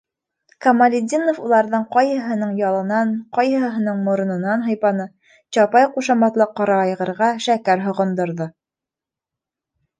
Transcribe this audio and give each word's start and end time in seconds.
-Камалетдинов 0.65 1.41
уларҙың 1.47 1.83
ҡайһыһының 1.95 2.55
ялынан, 2.61 3.11
ҡайһыһының 3.39 4.01
морононан 4.09 4.65
һыйпаны, 4.71 5.07
«Чапай» 5.59 5.89
ҡушаматлы 5.99 6.51
ҡара 6.61 6.81
айғырға 6.89 7.33
шәкәр 7.49 7.89
һоғондорҙо. 7.89 8.53